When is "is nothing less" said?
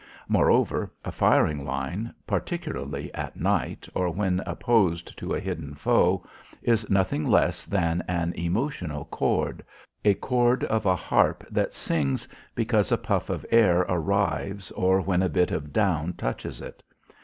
6.63-7.65